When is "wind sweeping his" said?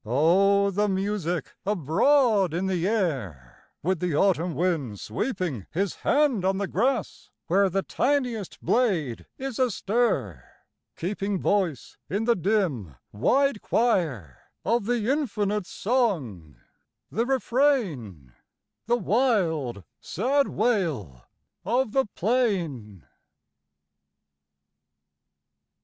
4.55-5.97